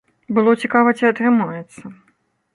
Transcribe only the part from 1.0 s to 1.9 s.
ці атрымаецца.